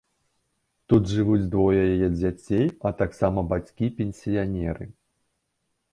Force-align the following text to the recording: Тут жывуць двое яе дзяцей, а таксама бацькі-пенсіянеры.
Тут 0.93 1.03
жывуць 1.17 1.49
двое 1.55 1.83
яе 1.93 2.07
дзяцей, 2.15 2.65
а 2.91 2.95
таксама 3.03 3.47
бацькі-пенсіянеры. 3.53 4.93